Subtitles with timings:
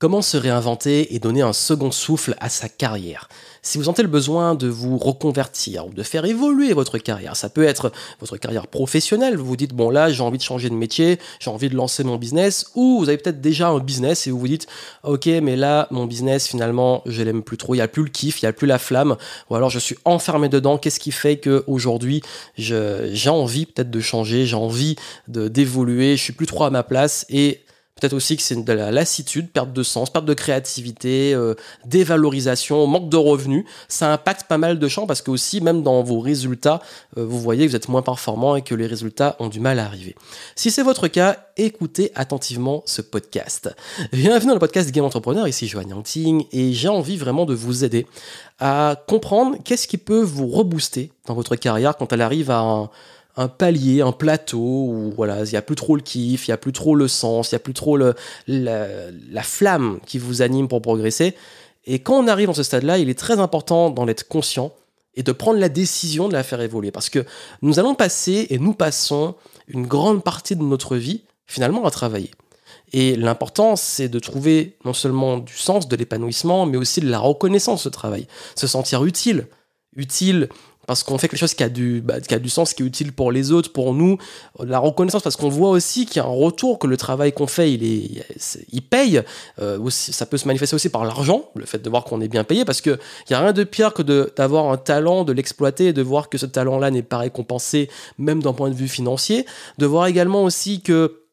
[0.00, 3.28] Comment se réinventer et donner un second souffle à sa carrière?
[3.62, 7.48] Si vous sentez le besoin de vous reconvertir ou de faire évoluer votre carrière, ça
[7.48, 10.76] peut être votre carrière professionnelle, vous vous dites bon là j'ai envie de changer de
[10.76, 14.30] métier, j'ai envie de lancer mon business, ou vous avez peut-être déjà un business et
[14.30, 14.68] vous vous dites
[15.02, 18.10] ok mais là mon business finalement je l'aime plus trop, il n'y a plus le
[18.10, 19.16] kiff, il n'y a plus la flamme,
[19.50, 22.22] ou alors je suis enfermé dedans, qu'est-ce qui fait que aujourd'hui
[22.56, 24.94] j'ai envie peut-être de changer, j'ai envie
[25.26, 27.62] d'évoluer, je suis plus trop à ma place et
[28.00, 32.86] Peut-être aussi que c'est de la lassitude, perte de sens, perte de créativité, euh, dévalorisation,
[32.86, 33.64] manque de revenus.
[33.88, 36.80] Ça impacte pas mal de champs parce que aussi, même dans vos résultats,
[37.16, 39.78] euh, vous voyez que vous êtes moins performant et que les résultats ont du mal
[39.78, 40.14] à arriver.
[40.54, 43.74] Si c'est votre cas, écoutez attentivement ce podcast.
[44.12, 47.84] Bienvenue dans le podcast Game Entrepreneur, ici Joanne Yangting et j'ai envie vraiment de vous
[47.84, 48.06] aider
[48.60, 52.90] à comprendre qu'est-ce qui peut vous rebooster dans votre carrière quand elle arrive à un
[53.38, 56.54] un palier, un plateau où voilà, il n'y a plus trop le kiff, il n'y
[56.54, 60.66] a plus trop le sens, il n'y a plus trop la, flamme qui vous anime
[60.66, 61.36] pour progresser.
[61.86, 64.72] Et quand on arrive dans ce stade-là, il est très important d'en être conscient
[65.14, 66.90] et de prendre la décision de la faire évoluer.
[66.90, 67.24] Parce que
[67.62, 69.36] nous allons passer et nous passons
[69.68, 72.32] une grande partie de notre vie finalement à travailler.
[72.92, 77.20] Et l'important, c'est de trouver non seulement du sens, de l'épanouissement, mais aussi de la
[77.20, 78.26] reconnaissance de travail.
[78.56, 79.46] Se sentir utile.
[79.94, 80.48] Utile
[80.88, 82.86] parce qu'on fait quelque chose qui a, du, bah, qui a du sens, qui est
[82.86, 84.16] utile pour les autres, pour nous,
[84.58, 87.46] la reconnaissance, parce qu'on voit aussi qu'il y a un retour, que le travail qu'on
[87.46, 88.26] fait, il, est,
[88.72, 89.22] il paye.
[89.60, 92.28] Euh, aussi, ça peut se manifester aussi par l'argent, le fait de voir qu'on est
[92.28, 95.92] bien payé, parce qu'il n'y a rien de pire que d'avoir un talent, de l'exploiter,
[95.92, 99.44] de voir que ce talent-là n'est pas récompensé, même d'un point de vue financier,
[99.76, 101.24] de voir également aussi que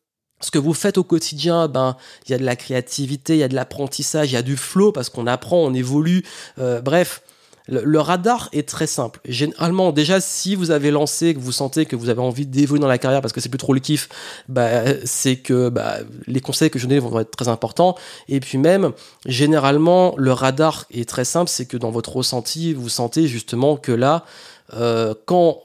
[0.42, 1.96] ce que vous faites au quotidien, ben
[2.28, 4.58] il y a de la créativité, il y a de l'apprentissage, il y a du
[4.58, 6.26] flow parce qu'on apprend, on évolue.
[6.60, 7.22] Euh, bref,
[7.68, 9.20] le, radar est très simple.
[9.26, 12.88] Généralement, déjà, si vous avez lancé, que vous sentez que vous avez envie d'évoluer dans
[12.88, 14.10] la carrière parce que c'est plus trop le kiff,
[14.48, 17.96] bah, c'est que bah, les conseils que je donne vont être très importants.
[18.30, 18.92] Et puis même,
[19.26, 23.92] généralement, le radar est très simple, c'est que dans votre ressenti, vous sentez justement que
[23.92, 24.26] là,
[24.74, 25.62] euh, quand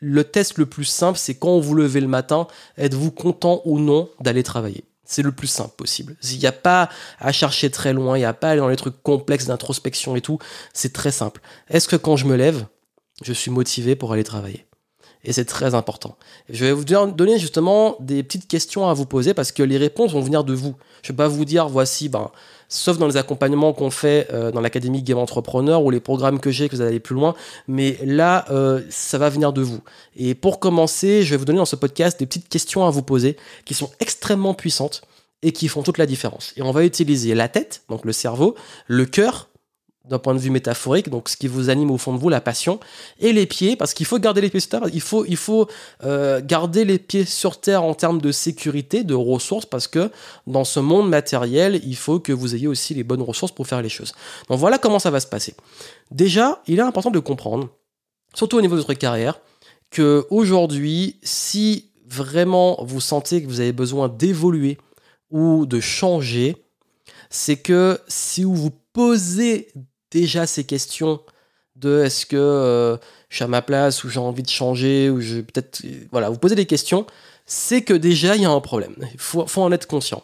[0.00, 2.46] le test le plus simple, c'est quand vous levez le matin,
[2.78, 4.84] êtes-vous content ou non d'aller travailler?
[5.12, 6.16] C'est le plus simple possible.
[6.22, 8.68] Il n'y a pas à chercher très loin, il n'y a pas à aller dans
[8.68, 10.38] les trucs complexes d'introspection et tout.
[10.72, 11.40] C'est très simple.
[11.68, 12.66] Est-ce que quand je me lève,
[13.22, 14.66] je suis motivé pour aller travailler?
[15.24, 16.16] Et c'est très important.
[16.48, 20.12] Je vais vous donner justement des petites questions à vous poser parce que les réponses
[20.12, 20.74] vont venir de vous.
[21.02, 22.30] Je ne vais pas vous dire, voici, ben,
[22.68, 26.50] sauf dans les accompagnements qu'on fait euh, dans l'Académie Game Entrepreneur ou les programmes que
[26.50, 27.34] j'ai, que vous allez plus loin,
[27.68, 29.80] mais là, euh, ça va venir de vous.
[30.16, 33.02] Et pour commencer, je vais vous donner dans ce podcast des petites questions à vous
[33.02, 35.02] poser qui sont extrêmement puissantes
[35.42, 36.52] et qui font toute la différence.
[36.56, 38.56] Et on va utiliser la tête, donc le cerveau,
[38.86, 39.48] le cœur,
[40.04, 42.40] d'un point de vue métaphorique, donc ce qui vous anime au fond de vous, la
[42.40, 42.80] passion,
[43.20, 45.68] et les pieds, parce qu'il faut garder les pieds sur terre, il faut, il faut
[46.04, 50.10] euh, garder les pieds sur terre en termes de sécurité, de ressources, parce que
[50.46, 53.80] dans ce monde matériel, il faut que vous ayez aussi les bonnes ressources pour faire
[53.80, 54.12] les choses.
[54.48, 55.54] Donc voilà comment ça va se passer.
[56.10, 57.68] Déjà, il est important de comprendre,
[58.34, 59.40] surtout au niveau de votre carrière,
[59.90, 64.78] que aujourd'hui, si vraiment vous sentez que vous avez besoin d'évoluer
[65.30, 66.56] ou de changer,
[67.30, 69.68] c'est que si vous vous posez
[70.12, 71.20] déjà ces questions
[71.76, 72.96] de est-ce que euh,
[73.28, 76.38] je suis à ma place ou j'ai envie de changer ou je peut-être voilà vous
[76.38, 77.06] posez des questions
[77.46, 78.94] c'est que déjà il y a un problème.
[79.12, 80.22] Il faut, en être conscient.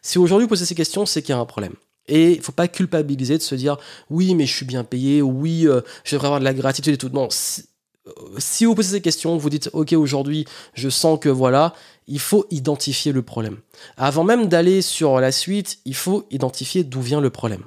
[0.00, 1.74] Si aujourd'hui vous posez ces questions c'est qu'il y a un problème.
[2.08, 3.78] Et il faut pas culpabiliser de se dire
[4.10, 6.98] oui mais je suis bien payé oui euh, je devrais avoir de la gratitude et
[6.98, 7.08] tout.
[7.08, 7.64] Non si,
[8.06, 10.44] euh, si vous posez ces questions vous dites ok aujourd'hui
[10.74, 11.74] je sens que voilà
[12.06, 13.58] il faut identifier le problème.
[13.96, 17.64] Avant même d'aller sur la suite il faut identifier d'où vient le problème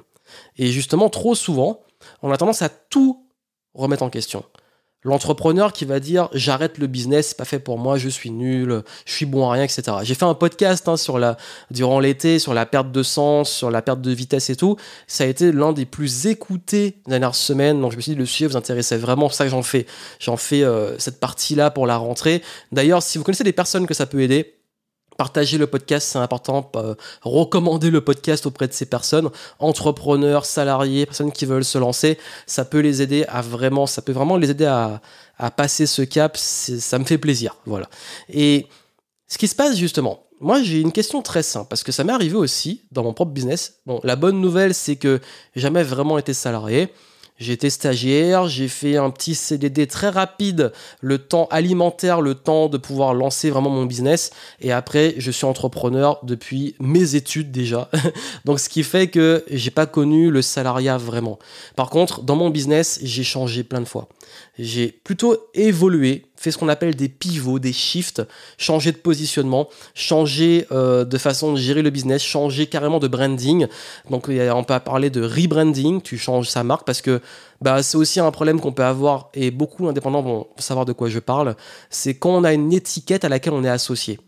[0.56, 1.82] et justement, trop souvent,
[2.22, 3.26] on a tendance à tout
[3.74, 4.44] remettre en question.
[5.06, 8.82] L'entrepreneur qui va dire j'arrête le business, c'est pas fait pour moi, je suis nul,
[9.04, 9.98] je suis bon à rien, etc.
[10.02, 10.96] J'ai fait un podcast hein,
[11.70, 14.76] durant l'été sur la perte de sens, sur la perte de vitesse et tout.
[15.06, 17.80] Ça a été l'un des plus écoutés dernières semaines.
[17.80, 19.86] Donc je me suis dit le sujet vous intéressait vraiment, c'est ça que j'en fais.
[20.18, 22.42] J'en fais euh, cette partie-là pour la rentrée.
[22.72, 24.55] D'ailleurs, si vous connaissez des personnes que ça peut aider,
[25.16, 26.70] Partager le podcast, c'est important.
[27.22, 32.64] Recommander le podcast auprès de ces personnes, entrepreneurs, salariés, personnes qui veulent se lancer, ça
[32.64, 35.00] peut les aider à vraiment, ça peut vraiment les aider à,
[35.56, 36.36] passer ce cap.
[36.36, 37.88] Ça me fait plaisir, voilà.
[38.28, 38.66] Et
[39.26, 42.12] ce qui se passe justement, moi j'ai une question très simple parce que ça m'est
[42.12, 43.80] arrivé aussi dans mon propre business.
[43.86, 45.20] Bon, la bonne nouvelle c'est que
[45.54, 46.92] jamais vraiment été salarié.
[47.38, 52.76] Été stagiaire, j'ai fait un petit CDD très rapide, le temps alimentaire, le temps de
[52.76, 54.30] pouvoir lancer vraiment mon business.
[54.60, 57.90] Et après, je suis entrepreneur depuis mes études déjà.
[58.44, 61.38] Donc, ce qui fait que j'ai pas connu le salariat vraiment.
[61.76, 64.08] Par contre, dans mon business, j'ai changé plein de fois.
[64.58, 68.22] J'ai plutôt évolué fait ce qu'on appelle des pivots, des shifts,
[68.58, 73.66] changer de positionnement, changer euh, de façon de gérer le business, changer carrément de branding.
[74.10, 77.20] Donc on peut parler de rebranding, tu changes sa marque parce que
[77.60, 81.08] bah, c'est aussi un problème qu'on peut avoir et beaucoup d'indépendants vont savoir de quoi
[81.08, 81.56] je parle.
[81.90, 84.20] C'est quand on a une étiquette à laquelle on est associé.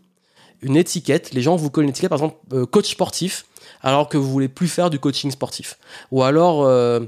[0.61, 3.45] Une étiquette, les gens vous collent une étiquette, par exemple euh, coach sportif,
[3.81, 5.77] alors que vous voulez plus faire du coaching sportif.
[6.11, 6.99] Ou alors euh,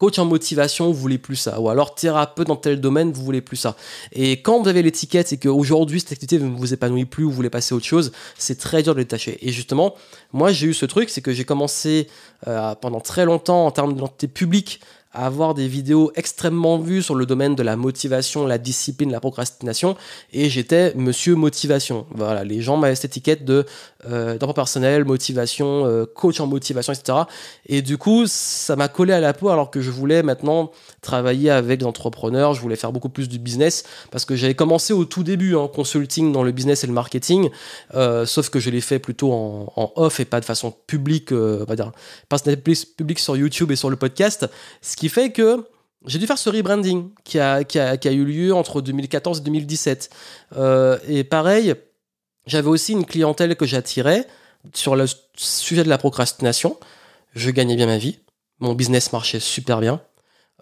[0.00, 1.60] coach en motivation, vous voulez plus ça.
[1.60, 3.76] Ou alors thérapeute dans tel domaine, vous voulez plus ça.
[4.12, 7.50] Et quand vous avez l'étiquette et qu'aujourd'hui cette activité ne vous épanouit plus, vous voulez
[7.50, 9.38] passer à autre chose, c'est très dur de détacher.
[9.46, 9.94] Et justement,
[10.32, 12.08] moi j'ai eu ce truc, c'est que j'ai commencé
[12.48, 14.80] euh, pendant très longtemps en termes d'identité publique
[15.12, 19.96] avoir des vidéos extrêmement vues sur le domaine de la motivation, la discipline, la procrastination,
[20.32, 22.06] et j'étais Monsieur Motivation.
[22.14, 23.66] Voilà, les gens m'avaient cette étiquette de
[24.08, 27.18] euh, personnel, motivation, euh, coach en motivation, etc.
[27.66, 30.70] Et du coup, ça m'a collé à la peau alors que je voulais maintenant
[31.02, 31.86] travailler avec des
[32.54, 35.68] je voulais faire beaucoup plus du business parce que j'avais commencé au tout début en
[35.68, 37.50] consulting dans le business et le marketing,
[37.94, 41.60] euh, sauf que je l'ai fait plutôt en, off et pas de façon publique, euh,
[41.62, 41.92] on va dire,
[42.28, 42.38] pas
[42.96, 44.48] public sur YouTube et sur le podcast.
[44.82, 45.64] Ce qui fait que
[46.04, 47.62] j'ai dû faire ce rebranding qui a,
[48.04, 50.10] eu lieu entre 2014 et 2017.
[50.56, 51.74] Euh, et pareil,
[52.46, 54.26] j'avais aussi une clientèle que j'attirais
[54.74, 55.06] sur le
[55.36, 56.78] sujet de la procrastination.
[57.34, 58.18] Je gagnais bien ma vie.
[58.58, 60.02] Mon business marchait super bien.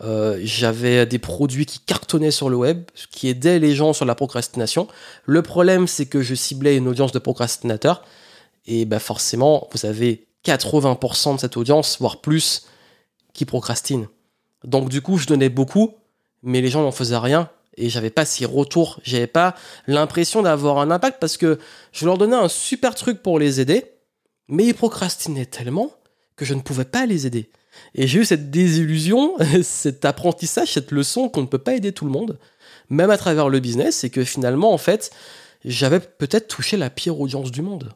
[0.03, 4.15] Euh, j'avais des produits qui cartonnaient sur le web, qui aidaient les gens sur la
[4.15, 4.87] procrastination.
[5.25, 8.05] Le problème, c'est que je ciblais une audience de procrastinateurs.
[8.67, 12.69] Et ben forcément, vous avez 80% de cette audience, voire plus,
[13.39, 14.07] qui procrastine.
[14.65, 15.95] Donc du coup, je donnais beaucoup,
[16.43, 19.55] mais les gens n'en faisaient rien et j'avais pas ces retours, j'avais pas
[19.87, 21.59] l'impression d'avoir un impact parce que
[21.93, 23.85] je leur donnais un super truc pour les aider,
[24.49, 25.93] mais ils procrastinaient tellement
[26.37, 27.51] que je ne pouvais pas les aider.
[27.95, 32.05] Et j'ai eu cette désillusion, cet apprentissage, cette leçon qu'on ne peut pas aider tout
[32.05, 32.39] le monde,
[32.91, 35.11] même à travers le business, et que finalement, en fait,
[35.65, 37.93] j'avais peut-être touché la pire audience du monde.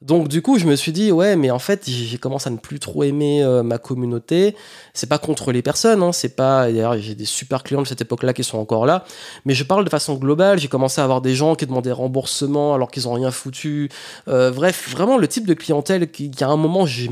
[0.00, 2.56] Donc du coup, je me suis dit ouais, mais en fait, j'ai commencé à ne
[2.56, 4.54] plus trop aimer euh, ma communauté.
[4.94, 6.66] C'est pas contre les personnes, hein, c'est pas.
[6.66, 9.04] D'ailleurs, j'ai des super clients de cette époque-là qui sont encore là,
[9.44, 10.60] mais je parle de façon globale.
[10.60, 13.90] J'ai commencé à avoir des gens qui demandaient remboursement alors qu'ils ont rien foutu.
[14.28, 17.10] Euh, bref, vraiment le type de clientèle qui, à un moment je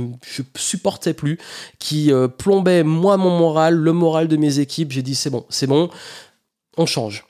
[0.56, 1.38] supportais plus,
[1.80, 4.92] qui euh, plombait moi mon moral, le moral de mes équipes.
[4.92, 5.90] J'ai dit c'est bon, c'est bon,
[6.76, 7.24] on change.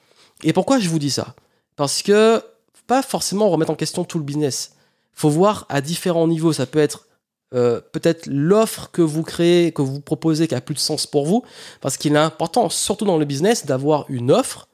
[0.44, 1.34] Et pourquoi je vous dis ça?
[1.76, 2.42] Parce que
[2.86, 4.72] pas forcément remettre en question tout le business
[5.16, 6.52] faut voir à différents niveaux.
[6.52, 7.06] Ça peut être
[7.54, 11.26] euh, peut-être l'offre que vous créez, que vous proposez, qui a plus de sens pour
[11.26, 11.42] vous,
[11.80, 14.68] parce qu'il est important, surtout dans le business, d'avoir une offre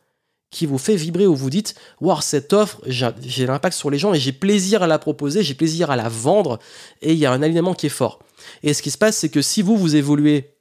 [0.51, 4.13] qui vous fait vibrer où vous dites Wow, cette offre, j'ai l'impact sur les gens
[4.15, 6.59] et j'ai plaisir à la proposer, j'ai plaisir à la vendre,
[7.01, 8.21] et il y a un alignement qui est fort.
[8.63, 10.55] Et ce qui se passe, c'est que si vous, vous évoluez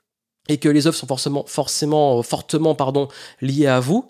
[0.47, 3.07] et que les offres sont forcément, forcément fortement pardon,
[3.41, 4.09] liées à vous,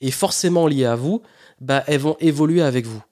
[0.00, 1.22] et forcément liées à vous,
[1.60, 3.02] bah, elles vont évoluer avec vous.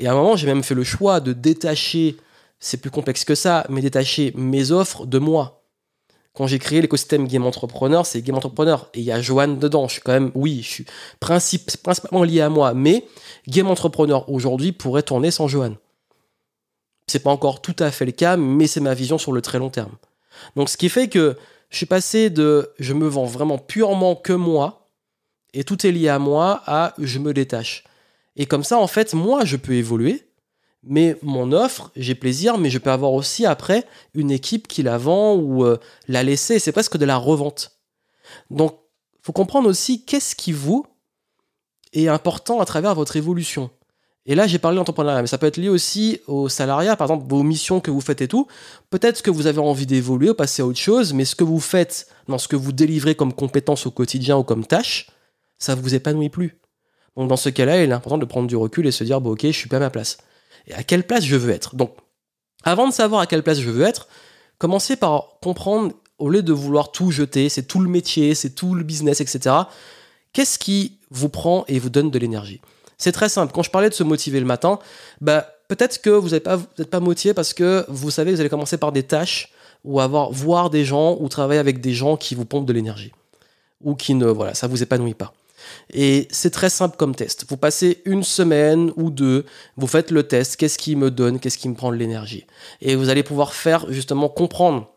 [0.00, 2.16] Et à un moment, j'ai même fait le choix de détacher,
[2.58, 5.62] c'est plus complexe que ça, mais détacher mes offres de moi.
[6.32, 8.88] Quand j'ai créé l'écosystème Game Entrepreneur, c'est Game Entrepreneur.
[8.94, 9.88] Et il y a Johan dedans.
[9.88, 10.86] Je suis quand même, oui, je suis
[11.20, 12.72] principalement lié à moi.
[12.72, 13.04] Mais
[13.46, 15.74] Game Entrepreneur aujourd'hui pourrait tourner sans Johan.
[17.06, 19.58] C'est pas encore tout à fait le cas, mais c'est ma vision sur le très
[19.58, 19.92] long terme.
[20.56, 21.36] Donc ce qui fait que
[21.68, 24.88] je suis passé de je me vends vraiment purement que moi,
[25.52, 27.84] et tout est lié à moi, à je me détache.
[28.40, 30.24] Et comme ça, en fait, moi, je peux évoluer,
[30.82, 33.84] mais mon offre, j'ai plaisir, mais je peux avoir aussi après
[34.14, 35.76] une équipe qui la vend ou euh,
[36.08, 36.58] la laisser.
[36.58, 37.78] C'est presque de la revente.
[38.48, 38.78] Donc,
[39.20, 40.86] faut comprendre aussi qu'est-ce qui vous
[41.92, 43.68] est important à travers votre évolution.
[44.24, 47.26] Et là, j'ai parlé d'entrepreneuriat, mais ça peut être lié aussi au salariat, par exemple,
[47.28, 48.46] vos missions que vous faites et tout.
[48.88, 52.08] Peut-être que vous avez envie d'évoluer, passer à autre chose, mais ce que vous faites
[52.26, 55.10] dans ce que vous délivrez comme compétences au quotidien ou comme tâche,
[55.58, 56.59] ça vous épanouit plus.
[57.16, 59.32] Donc dans ce cas-là, il est important de prendre du recul et se dire, bon
[59.32, 60.18] ok, je suis pas à ma place.
[60.66, 61.74] Et à quelle place je veux être?
[61.74, 61.94] Donc,
[62.62, 64.08] avant de savoir à quelle place je veux être,
[64.58, 68.74] commencez par comprendre, au lieu de vouloir tout jeter, c'est tout le métier, c'est tout
[68.74, 69.56] le business, etc.,
[70.32, 72.60] qu'est-ce qui vous prend et vous donne de l'énergie?
[72.98, 73.52] C'est très simple.
[73.54, 74.78] Quand je parlais de se motiver le matin,
[75.22, 78.76] bah, peut-être que vous n'êtes pas, pas motivé parce que vous savez vous allez commencer
[78.76, 79.52] par des tâches
[79.84, 83.12] ou avoir voir des gens ou travailler avec des gens qui vous pompent de l'énergie
[83.80, 85.32] ou qui ne voilà ça vous épanouit pas
[85.92, 87.44] et c'est très simple comme test.
[87.48, 89.44] Vous passez une semaine ou deux,
[89.76, 92.46] vous faites le test, qu'est-ce qui me donne, qu'est-ce qui me prend de l'énergie.
[92.80, 94.90] Et vous allez pouvoir faire justement comprendre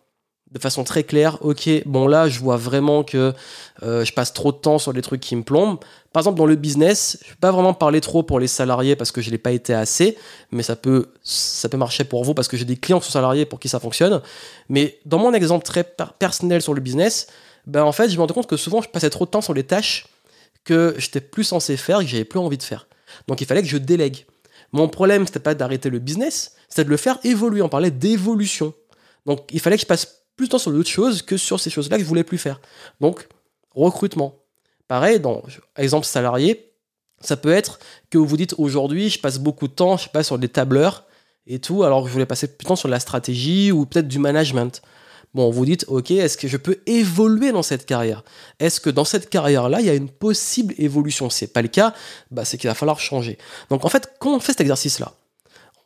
[0.54, 3.34] de façon très claire, ok, bon là, je vois vraiment que
[3.82, 5.80] euh, je passe trop de temps sur des trucs qui me plombent.
[6.14, 8.96] Par exemple, dans le business, je ne vais pas vraiment parler trop pour les salariés
[8.96, 10.16] parce que je n'ai pas été assez,
[10.52, 13.14] mais ça peut, ça peut marcher pour vous parce que j'ai des clients qui sont
[13.14, 14.22] salariés pour qui ça fonctionne.
[14.70, 17.28] Mais dans mon exemple très personnel sur le business,
[17.66, 19.56] ben en fait, je me rends compte que souvent, je passais trop de temps sur
[19.56, 20.06] les tâches
[20.64, 22.88] que j'étais plus censé faire que j'avais plus envie de faire.
[23.28, 24.26] Donc il fallait que je délègue.
[24.72, 27.62] Mon problème, c'était pas d'arrêter le business, c'était de le faire évoluer.
[27.62, 28.74] On parlait d'évolution.
[29.26, 31.70] Donc il fallait que je passe plus de temps sur d'autres choses que sur ces
[31.70, 32.60] choses-là que je voulais plus faire.
[33.00, 33.28] Donc
[33.72, 34.40] recrutement.
[34.88, 35.22] Pareil,
[35.78, 36.74] exemple salarié,
[37.22, 37.80] ça peut être
[38.10, 40.50] que vous vous dites aujourd'hui, je passe beaucoup de temps, je sais pas, sur des
[40.50, 41.06] tableurs
[41.48, 44.08] et tout, alors que je voulais passer plus de temps sur la stratégie ou peut-être
[44.08, 44.82] du management.
[45.34, 48.24] Bon, vous dites, ok, est-ce que je peux évoluer dans cette carrière?
[48.60, 51.30] Est-ce que dans cette carrière-là, il y a une possible évolution?
[51.30, 51.94] Si c'est pas le cas,
[52.30, 53.40] bah, c'est qu'il va falloir changer.
[53.70, 55.14] Donc en fait, comment on fait cet exercice-là?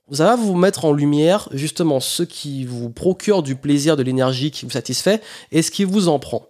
[0.09, 4.51] Vous allez vous mettre en lumière justement ce qui vous procure du plaisir, de l'énergie
[4.51, 6.47] qui vous satisfait et ce qui vous en prend.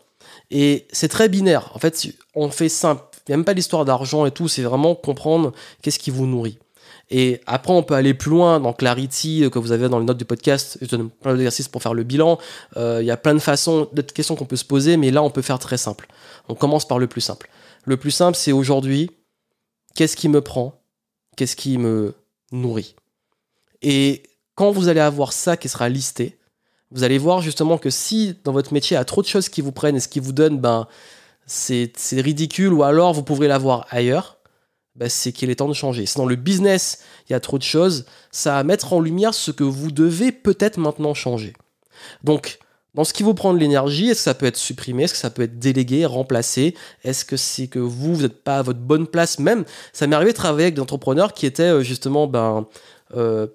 [0.51, 1.71] Et c'est très binaire.
[1.73, 3.03] En fait, on fait simple.
[3.27, 6.25] Il n'y a même pas l'histoire d'argent et tout, c'est vraiment comprendre qu'est-ce qui vous
[6.25, 6.59] nourrit.
[7.09, 10.05] Et après, on peut aller plus loin dans Clarity euh, que vous avez dans les
[10.05, 10.77] notes du podcast.
[10.81, 12.37] Je donne plein d'exercices pour faire le bilan.
[12.75, 15.23] Euh, il y a plein de façons, de questions qu'on peut se poser, mais là,
[15.23, 16.07] on peut faire très simple.
[16.49, 17.49] On commence par le plus simple.
[17.85, 19.09] Le plus simple, c'est aujourd'hui,
[19.95, 20.81] qu'est-ce qui me prend?
[21.37, 22.13] Qu'est-ce qui me
[22.51, 22.95] nourrit?
[23.81, 24.23] Et
[24.55, 26.37] quand vous allez avoir ça qui sera listé,
[26.91, 29.49] vous allez voir justement que si dans votre métier, il y a trop de choses
[29.49, 30.87] qui vous prennent et ce qui vous donne, ben,
[31.45, 34.36] c'est ridicule, ou alors vous pourrez l'avoir ailleurs,
[34.97, 36.05] bah, c'est qu'il est temps de changer.
[36.05, 39.33] Si dans le business, il y a trop de choses, ça va mettre en lumière
[39.33, 41.53] ce que vous devez peut-être maintenant changer.
[42.23, 42.59] Donc,
[42.95, 45.03] dans ce qui vous prend de l'énergie, est-ce que ça peut être supprimé?
[45.03, 46.75] Est-ce que ça peut être délégué, remplacé?
[47.03, 49.37] Est-ce que c'est que vous, vous n'êtes pas à votre bonne place?
[49.37, 52.65] Même Ça m'est arrivé de travailler avec des entrepreneurs qui étaient euh, justement ben,
[53.15, 53.45] euh,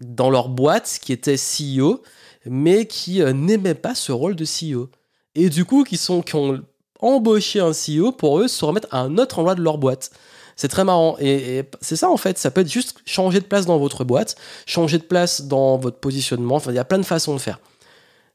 [0.00, 2.02] dans leur boîte, qui étaient CEO,
[2.46, 4.88] mais qui euh, n'aimaient pas ce rôle de CEO.
[5.34, 6.62] Et du coup, qui, sont, qui ont
[7.00, 10.12] embauché un CEO pour eux se remettre à un autre endroit de leur boîte.
[10.56, 11.16] C'est très marrant.
[11.20, 12.38] Et, c'est ça, en fait.
[12.38, 15.98] Ça peut être juste changer de place dans votre boîte, changer de place dans votre
[15.98, 16.56] positionnement.
[16.56, 17.60] Enfin, il y a plein de façons de faire.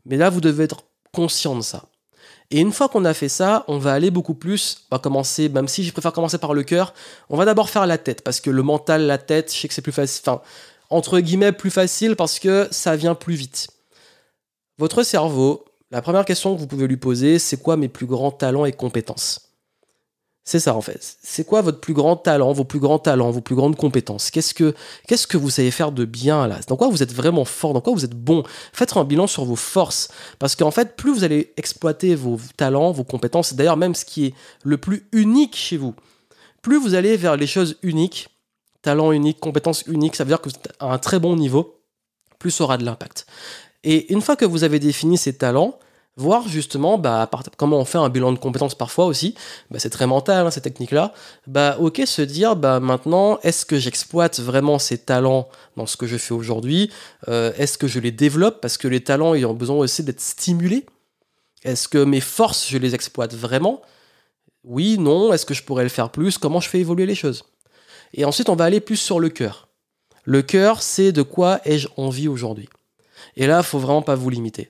[0.06, 0.84] Mais là, vous devez être
[1.14, 1.84] conscient de ça.
[2.50, 4.86] Et une fois qu'on a fait ça, on va aller beaucoup plus.
[4.90, 6.94] On va commencer, même si je préfère commencer par le cœur,
[7.30, 8.22] on va d'abord faire la tête.
[8.22, 10.22] Parce que le mental, la tête, je sais que c'est plus facile.
[10.26, 10.42] Enfin,
[10.90, 13.68] entre guillemets, plus facile parce que ça vient plus vite.
[14.78, 18.32] Votre cerveau, la première question que vous pouvez lui poser, c'est quoi mes plus grands
[18.32, 19.47] talents et compétences?
[20.48, 21.18] C'est ça en fait.
[21.22, 24.32] C'est quoi votre plus grand talent, vos plus grands talents, vos plus grandes compétences?
[24.32, 24.74] Qu'est-ce que
[25.06, 26.62] qu'est-ce que vous savez faire de bien là?
[26.70, 27.74] Dans quoi vous êtes vraiment fort?
[27.74, 28.44] Dans quoi vous êtes bon?
[28.72, 30.08] Faites un bilan sur vos forces.
[30.40, 34.28] Parce qu'en fait, plus vous allez exploiter vos talents, vos compétences, d'ailleurs même ce qui
[34.28, 35.96] est le plus unique chez vous,
[36.62, 38.30] plus vous allez vers les choses uniques,
[38.82, 41.82] talents uniques, compétences uniques, ça veut dire que vous êtes à un très bon niveau,
[42.40, 43.26] plus ça aura de l'impact.
[43.84, 45.78] Et une fois que vous avez défini ces talents,
[46.18, 49.36] voir justement bah, comment on fait un bilan de compétences parfois aussi,
[49.72, 51.14] bah, c'est très mental hein, ces techniques-là,
[51.46, 55.48] bah ok se dire bah maintenant est-ce que j'exploite vraiment ces talents
[55.78, 56.92] dans ce que je fais aujourd'hui,
[57.30, 60.22] euh, est-ce que je les développe parce que les talents ils ont besoin aussi d'être
[60.22, 60.86] stimulés,
[61.64, 63.82] est-ce que mes forces je les exploite vraiment,
[64.64, 67.46] oui, non, est-ce que je pourrais le faire plus, comment je fais évoluer les choses?
[68.14, 69.68] Et ensuite on va aller plus sur le cœur.
[70.24, 72.68] Le cœur c'est de quoi ai-je envie aujourd'hui?
[73.36, 74.70] Et là, faut vraiment pas vous limiter.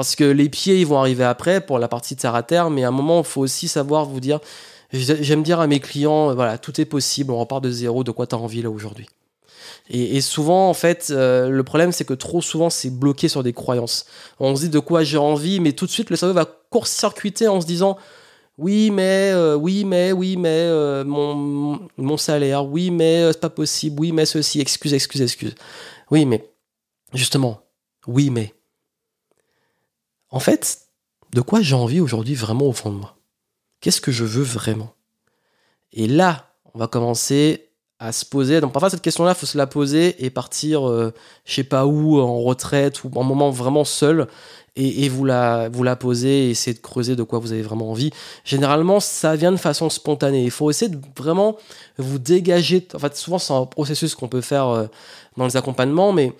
[0.00, 2.84] Parce que les pieds, ils vont arriver après pour la partie terre à terre, mais
[2.84, 4.40] à un moment, il faut aussi savoir vous dire.
[4.94, 8.26] J'aime dire à mes clients, voilà, tout est possible, on repart de zéro, de quoi
[8.26, 9.06] tu as envie là aujourd'hui.
[9.90, 13.52] Et, souvent, en fait, euh, le problème, c'est que trop souvent, c'est bloqué sur des
[13.52, 14.06] croyances.
[14.38, 17.46] On se dit de quoi j'ai envie, mais tout de suite, le cerveau va court-circuiter
[17.48, 17.98] en se disant
[18.56, 23.50] oui, mais, euh, oui, mais, oui, mais, euh, mon, mon, salaire, oui, mais, c'est pas
[23.50, 25.54] possible, oui, mais ceci, excuse, excuse, excuse.
[26.10, 26.50] Oui, mais,
[27.12, 27.60] justement,
[28.06, 28.54] oui, mais.
[30.30, 30.82] En fait,
[31.34, 33.16] de quoi j'ai envie aujourd'hui vraiment au fond de moi?
[33.80, 34.94] Qu'est-ce que je veux vraiment?
[35.92, 38.60] Et là, on va commencer à se poser.
[38.60, 41.12] Donc parfois cette question-là, il faut se la poser et partir, euh,
[41.44, 44.26] je sais pas où, en retraite ou en moment vraiment seul,
[44.76, 47.90] et, vous, la, vous la poser et essayer de creuser de quoi vous avez vraiment
[47.90, 48.10] envie.
[48.44, 50.44] Généralement, ça vient de façon spontanée.
[50.44, 51.58] Il faut essayer de vraiment
[51.98, 52.86] vous dégager.
[52.94, 54.86] En fait, souvent c'est un processus qu'on peut faire euh,
[55.36, 56.32] dans les accompagnements, mais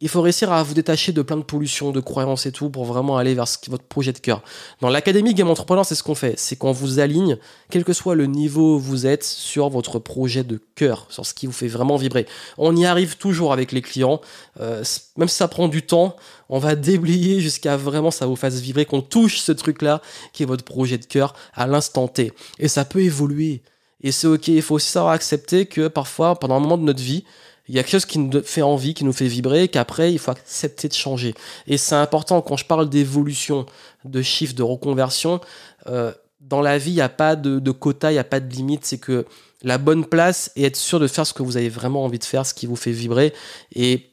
[0.00, 2.84] il faut réussir à vous détacher de plein de pollutions, de croyances et tout pour
[2.84, 4.42] vraiment aller vers ce, votre projet de cœur.
[4.80, 6.34] Dans l'académie Game Entrepreneur, c'est ce qu'on fait.
[6.38, 7.36] C'est qu'on vous aligne,
[7.68, 11.34] quel que soit le niveau où vous êtes, sur votre projet de cœur, sur ce
[11.34, 12.26] qui vous fait vraiment vibrer.
[12.58, 14.20] On y arrive toujours avec les clients.
[14.60, 14.84] Euh,
[15.16, 16.14] même si ça prend du temps,
[16.48, 20.00] on va déblayer jusqu'à vraiment ça vous fasse vibrer, qu'on touche ce truc-là
[20.32, 22.32] qui est votre projet de cœur à l'instant T.
[22.60, 23.62] Et ça peut évoluer.
[24.00, 27.02] Et c'est ok, il faut aussi savoir accepter que parfois, pendant un moment de notre
[27.02, 27.24] vie,
[27.68, 30.18] il y a quelque chose qui nous fait envie, qui nous fait vibrer, qu'après, il
[30.18, 31.34] faut accepter de changer.
[31.66, 33.66] Et c'est important, quand je parle d'évolution,
[34.04, 35.40] de chiffre, de reconversion,
[35.86, 38.52] euh, dans la vie, il n'y a pas de, quota, il n'y a pas de
[38.52, 38.84] limite.
[38.84, 39.26] C'est que
[39.62, 42.24] la bonne place et être sûr de faire ce que vous avez vraiment envie de
[42.24, 43.34] faire, ce qui vous fait vibrer.
[43.74, 44.12] Et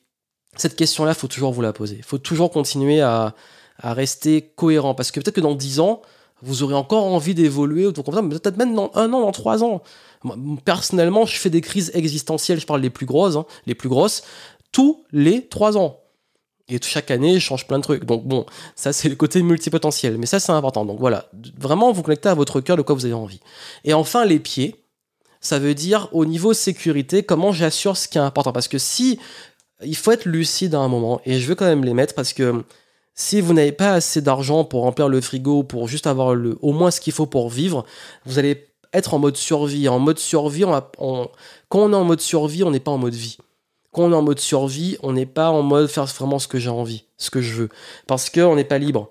[0.57, 1.95] cette question-là, il faut toujours vous la poser.
[1.97, 3.35] Il faut toujours continuer à,
[3.79, 4.95] à rester cohérent.
[4.95, 6.01] Parce que peut-être que dans 10 ans,
[6.41, 9.81] vous aurez encore envie d'évoluer peut-être même dans un an, dans trois ans.
[10.63, 14.23] personnellement, je fais des crises existentielles, je parle les plus grosses, hein, les plus grosses,
[14.71, 15.99] tous les trois ans.
[16.67, 18.05] Et chaque année, je change plein de trucs.
[18.05, 20.17] Donc bon, ça c'est le côté multipotentiel.
[20.17, 20.83] Mais ça c'est important.
[20.85, 23.39] Donc voilà, vraiment vous connectez à votre cœur de quoi vous avez envie.
[23.83, 24.83] Et enfin les pieds,
[25.41, 28.51] ça veut dire au niveau sécurité, comment j'assure ce qui est important.
[28.51, 29.19] Parce que si,
[29.83, 32.33] il faut être lucide à un moment, et je veux quand même les mettre parce
[32.33, 32.63] que
[33.15, 36.73] si vous n'avez pas assez d'argent pour remplir le frigo, pour juste avoir le, au
[36.73, 37.85] moins ce qu'il faut pour vivre,
[38.25, 39.87] vous allez être en mode survie.
[39.89, 41.29] En mode survie, quand
[41.71, 43.37] on est en mode survie, on n'est pas en mode vie
[43.95, 46.59] quand on est en mode survie, on n'est pas en mode faire vraiment ce que
[46.59, 47.69] j'ai envie, ce que je veux.
[48.07, 49.09] Parce qu'on n'est pas libre.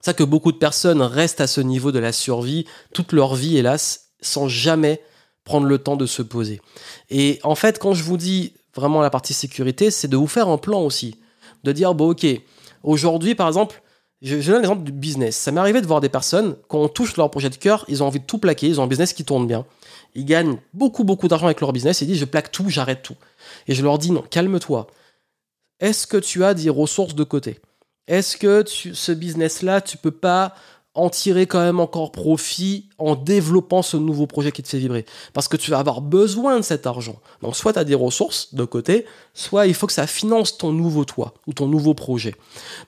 [0.00, 2.64] C'est ça que beaucoup de personnes restent à ce niveau de la survie
[2.94, 5.02] toute leur vie, hélas, sans jamais
[5.44, 6.62] prendre le temps de se poser.
[7.10, 10.48] Et en fait, quand je vous dis vraiment la partie sécurité, c'est de vous faire
[10.48, 11.20] un plan aussi.
[11.64, 12.26] De dire, bon, ok,
[12.86, 13.82] aujourd'hui, par exemple,
[14.22, 15.36] je, donne l'exemple du business.
[15.36, 18.02] Ça m'est arrivé de voir des personnes, quand on touche leur projet de cœur, ils
[18.02, 19.66] ont envie de tout plaquer, ils ont un business qui tourne bien.
[20.14, 23.16] Ils gagnent beaucoup, beaucoup d'argent avec leur business et disent, je plaque tout, j'arrête tout.
[23.68, 24.86] Et je leur dis non, calme-toi.
[25.80, 27.60] Est-ce que tu as des ressources de côté?
[28.06, 30.54] Est-ce que ce business-là, tu peux pas
[30.96, 35.04] en tirer quand même encore profit en développant ce nouveau projet qui te fait vibrer.
[35.32, 37.20] Parce que tu vas avoir besoin de cet argent.
[37.42, 40.72] Donc soit tu as des ressources de côté, soit il faut que ça finance ton
[40.72, 42.34] nouveau toit ou ton nouveau projet.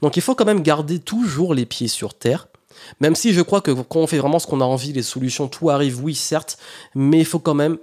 [0.03, 2.49] Donc il faut quand même garder toujours les pieds sur terre.
[3.01, 5.49] Même si je crois que quand on fait vraiment ce qu'on a envie, les solutions,
[5.49, 6.59] tout arrive, oui, certes,
[6.95, 7.79] mais il faut quand même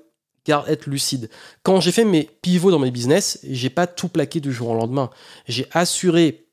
[0.67, 1.29] être lucide.
[1.63, 4.75] Quand j'ai fait mes pivots dans mes business, j'ai pas tout plaqué du jour au
[4.75, 5.09] lendemain.
[5.47, 6.44] J'ai assuré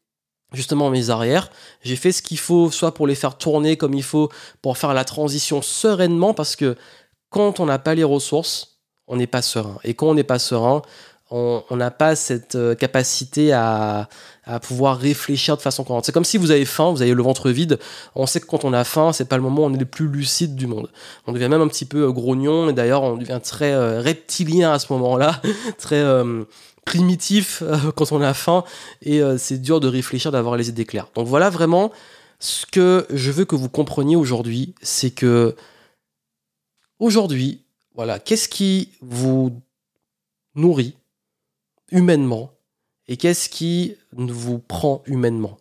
[0.52, 1.50] justement mes arrières.
[1.82, 4.30] J'ai fait ce qu'il faut, soit pour les faire tourner comme il faut,
[4.60, 6.76] pour faire la transition sereinement, parce que
[7.30, 9.78] quand on n'a pas les ressources, on n'est pas serein.
[9.84, 10.82] Et quand on n'est pas serein,
[11.32, 14.08] on n'a pas cette euh, capacité à,
[14.60, 16.04] pouvoir réfléchir de façon cohérente.
[16.04, 17.78] C'est comme si vous avez faim, vous avez le ventre vide.
[18.16, 19.84] On sait que quand on a faim, c'est pas le moment où on est le
[19.84, 20.90] plus lucide du monde.
[21.26, 24.72] On devient même un petit peu euh, grognon et d'ailleurs on devient très euh, reptilien
[24.72, 25.40] à ce moment-là,
[25.78, 26.02] très
[26.84, 27.62] primitif
[27.96, 28.64] quand on a faim
[29.02, 31.08] et c'est dur de réfléchir, d'avoir les idées claires.
[31.14, 31.92] Donc voilà vraiment
[32.42, 35.54] ce que je veux que vous compreniez aujourd'hui, c'est que
[36.98, 37.60] aujourd'hui,
[37.94, 39.62] voilà, qu'est-ce qui vous
[40.56, 40.96] nourrit
[41.92, 42.50] humainement
[43.06, 45.56] et qu'est-ce qui vous prend humainement?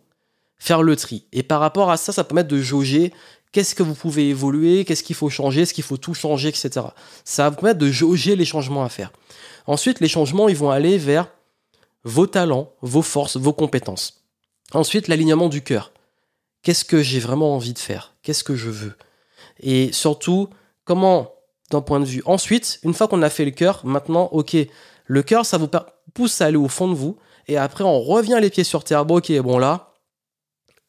[0.58, 1.26] Faire le tri.
[1.34, 3.14] Et par rapport à ça, ça permet de jauger
[3.52, 6.88] qu'est-ce que vous pouvez évoluer, qu'est-ce qu'il faut changer, est-ce qu'il faut tout changer, etc.
[7.26, 9.12] Ça va vous permettre de jauger les changements à faire.
[9.68, 11.30] Ensuite, les changements, ils vont aller vers
[12.04, 14.24] vos talents, vos forces, vos compétences.
[14.74, 15.92] Ensuite, l'alignement du cœur.
[16.64, 18.14] Qu'est-ce que j'ai vraiment envie de faire?
[18.24, 18.94] Qu'est-ce que je veux?
[19.60, 20.50] Et surtout,
[20.86, 21.34] comment,
[21.70, 22.22] d'un point de vue.
[22.26, 24.56] Ensuite, une fois qu'on a fait le cœur, maintenant, ok,
[25.06, 25.70] le cœur, ça vous
[26.14, 27.18] pousse à aller au fond de vous.
[27.48, 29.06] Et après, on revient les pieds sur terre.
[29.06, 29.94] Bon, ok, bon là,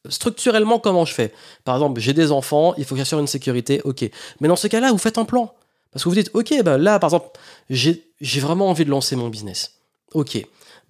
[0.09, 1.33] structurellement, comment je fais?
[1.63, 3.81] Par exemple, j'ai des enfants, il faut que j'assure une sécurité.
[3.83, 4.09] Ok.
[4.39, 5.53] Mais dans ce cas-là, vous faites un plan.
[5.93, 9.29] Parce que vous dites, ok, ben là, par exemple, j'ai vraiment envie de lancer mon
[9.29, 9.75] business.
[10.13, 10.37] Ok.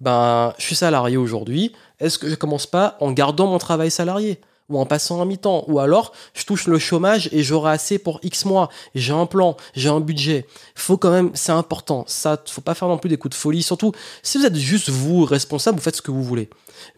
[0.00, 1.72] Ben, je suis salarié aujourd'hui.
[2.00, 4.40] Est-ce que je commence pas en gardant mon travail salarié?
[4.68, 8.18] Ou en passant à mi-temps, ou alors je touche le chômage et j'aurai assez pour
[8.22, 10.46] X mois, j'ai un plan, j'ai un budget.
[10.74, 12.04] Faut quand même, c'est important.
[12.06, 13.62] Ça, faut pas faire non plus des coups de folie.
[13.62, 16.48] Surtout, si vous êtes juste vous responsable, vous faites ce que vous voulez.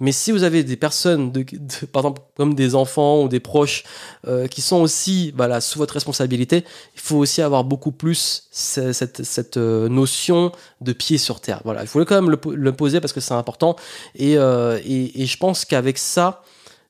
[0.00, 1.44] Mais si vous avez des personnes, de,
[1.92, 3.85] par exemple comme des enfants ou des proches,
[4.26, 9.24] euh, qui sont aussi voilà, sous votre responsabilité, il faut aussi avoir beaucoup plus cette,
[9.24, 11.61] cette, euh, notion de pied sur terre.
[11.64, 13.76] Voilà, il faut quand même le, poser parce que c'est important.
[14.14, 16.42] Et, euh, et, et je pense qu'avec ça,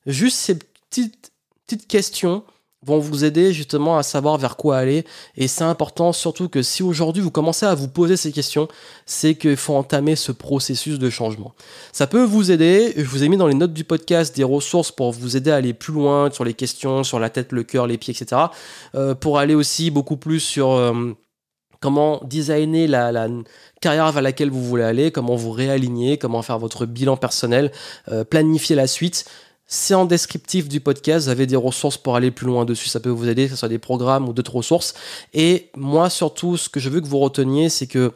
[0.07, 1.31] juste ces petites,
[1.65, 2.43] petites questions
[2.85, 5.03] vont vous aider justement à savoir vers quoi aller.
[5.35, 8.67] Et c'est important surtout que si aujourd'hui vous commencez à vous poser ces questions,
[9.05, 11.53] c'est qu'il faut entamer ce processus de changement.
[11.91, 12.93] Ça peut vous aider.
[12.95, 15.55] Je vous ai mis dans les notes du podcast des ressources pour vous aider à
[15.55, 18.41] aller plus loin sur les questions, sur la tête, le cœur, les pieds, etc.
[18.95, 20.71] Euh, pour aller aussi beaucoup plus sur...
[20.71, 21.13] Euh,
[21.79, 23.27] comment designer la,
[23.81, 27.71] carrière vers laquelle vous voulez aller, comment vous réaligner, comment faire votre bilan personnel,
[28.11, 29.25] euh, planifier la suite.
[29.67, 33.01] C'est en descriptif du podcast, vous avez des ressources pour aller plus loin dessus, ça
[33.01, 34.93] peut vous aider, que ce soit des programmes ou d'autres ressources.
[35.33, 38.13] Et moi surtout, ce que je veux que vous reteniez, c'est que,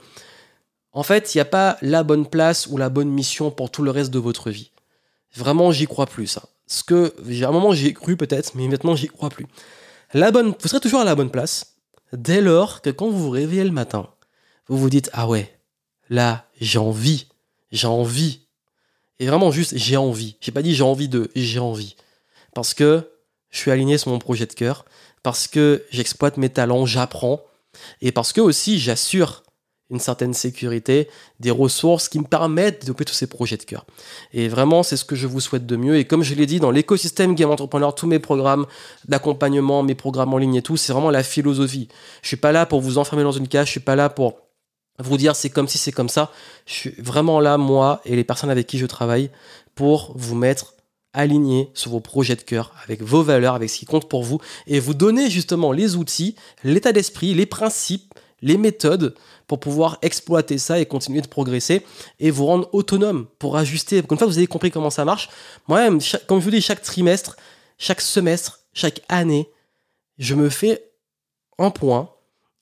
[0.94, 3.84] en fait, il n'y a pas la bonne place ou la bonne mission pour tout
[3.84, 4.72] le reste de votre vie.
[5.36, 6.28] Vraiment, j'y crois plus.
[6.28, 6.44] Ça.
[6.68, 9.46] Ce que, à un moment, j'y ai cru peut-être, mais maintenant, j'y crois plus.
[10.14, 11.76] La bonne, vous serez toujours à la bonne place
[12.14, 14.10] dès lors que quand vous vous réveillez le matin,
[14.68, 15.54] vous vous dites, ah ouais,
[16.10, 17.28] là, j'ai envie,
[17.72, 18.42] j'ai envie
[19.22, 20.36] et vraiment juste, j'ai envie.
[20.42, 21.96] J'ai pas dit j'ai envie de, j'ai envie.
[22.56, 23.12] Parce que
[23.52, 24.84] je suis aligné sur mon projet de cœur,
[25.22, 27.40] parce que j'exploite mes talents, j'apprends,
[28.02, 29.44] et parce que aussi j'assure
[29.92, 31.08] une certaine sécurité,
[31.40, 33.86] des ressources qui me permettent de développer tous ces projets de cœur.
[34.34, 35.98] Et vraiment, c'est ce que je vous souhaite de mieux.
[35.98, 38.66] Et comme je l'ai dit, dans l'écosystème Game Entrepreneur, tous mes programmes
[39.08, 41.90] d'accompagnement, mes programmes en ligne et tout, c'est vraiment la philosophie.
[42.24, 44.40] Je suis pas là pour vous enfermer dans une cage, je suis pas là pour
[45.02, 46.32] vous dire c'est comme si c'est comme ça.
[46.66, 49.30] Je suis vraiment là, moi et les personnes avec qui je travaille,
[49.76, 50.76] pour vous mettre
[51.14, 54.40] aligné sur vos projets de cœur, avec vos valeurs, avec ce qui compte pour vous,
[54.68, 59.16] et vous donner justement les outils, l'état d'esprit, les principes, les méthodes
[59.48, 61.86] pour pouvoir exploiter ça et continuer de progresser
[62.20, 63.98] et vous rendre autonome pour ajuster.
[63.98, 65.30] Une fois que vous avez compris comment ça marche,
[65.68, 67.36] moi-même, comme je vous dis, chaque trimestre,
[67.78, 69.50] chaque semestre, chaque année,
[70.18, 70.92] je me fais
[71.58, 72.10] un point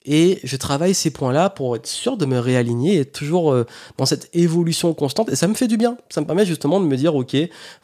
[0.06, 3.66] et je travaille ces points-là pour être sûr de me réaligner et toujours euh,
[3.98, 5.28] dans cette évolution constante.
[5.28, 5.98] Et ça me fait du bien.
[6.08, 7.36] Ça me permet justement de me dire, OK,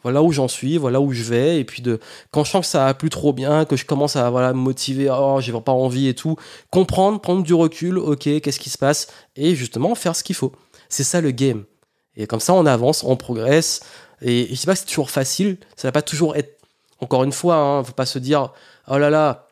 [0.03, 1.61] voilà où j'en suis, voilà où je vais.
[1.61, 2.01] Et puis de,
[2.31, 4.59] quand je sens que ça a plus trop bien, que je commence à voilà, me
[4.59, 6.37] motiver, oh, j'ai pas envie et tout,
[6.71, 10.53] comprendre, prendre du recul, OK, qu'est-ce qui se passe et justement faire ce qu'il faut.
[10.89, 11.65] C'est ça le game.
[12.17, 13.81] Et comme ça, on avance, on progresse.
[14.23, 15.59] Et je sais pas c'est toujours facile.
[15.77, 16.59] Ça va pas toujours être,
[17.01, 18.53] encore une fois, hein, faut pas se dire,
[18.89, 19.46] oh là là,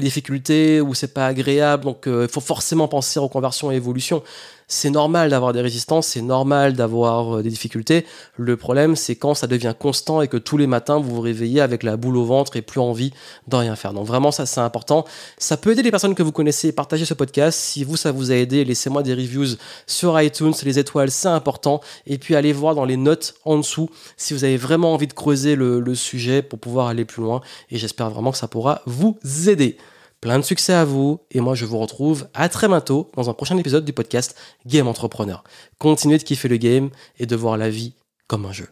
[0.00, 4.22] difficultés ou c'est pas agréable, donc euh, il faut forcément penser reconversion et évolution.
[4.66, 8.06] C'est normal d'avoir des résistances, c'est normal d'avoir euh, des difficultés.
[8.36, 11.60] Le problème, c'est quand ça devient constant et que tous les matins vous vous réveillez
[11.60, 13.12] avec la boule au ventre et plus envie
[13.46, 13.92] de rien faire.
[13.92, 15.04] Donc vraiment, ça c'est important.
[15.36, 16.72] Ça peut aider les personnes que vous connaissez.
[16.72, 17.58] Partagez ce podcast.
[17.58, 20.54] Si vous, ça vous a aidé, laissez-moi des reviews sur iTunes.
[20.64, 21.80] Les étoiles, c'est important.
[22.06, 25.12] Et puis allez voir dans les notes en dessous si vous avez vraiment envie de
[25.12, 27.42] creuser le sujet pour pouvoir aller plus loin.
[27.70, 29.76] Et j'espère vraiment que ça pourra vous aider.
[30.24, 33.34] Plein de succès à vous et moi je vous retrouve à très bientôt dans un
[33.34, 34.34] prochain épisode du podcast
[34.64, 35.44] Game Entrepreneur.
[35.78, 37.92] Continuez de kiffer le game et de voir la vie
[38.26, 38.68] comme un jeu.